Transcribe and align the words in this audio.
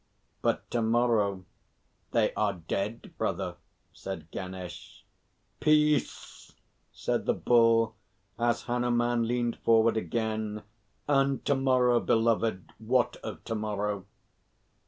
"But 0.41 0.67
to 0.71 0.81
morrow 0.81 1.45
they 2.09 2.33
are 2.33 2.53
dead, 2.53 3.13
brother," 3.19 3.57
said 3.93 4.31
Ganesh. 4.31 5.05
"Peace!" 5.59 6.53
said 6.91 7.27
the 7.27 7.35
Bull, 7.35 7.95
as 8.39 8.63
Hanuman 8.63 9.27
leaned 9.27 9.57
forward 9.57 9.97
again. 9.97 10.63
"And 11.07 11.45
to 11.45 11.53
morrow, 11.53 11.99
beloved 11.99 12.73
what 12.79 13.17
of 13.17 13.43
to 13.43 13.53
morrow?" 13.53 14.07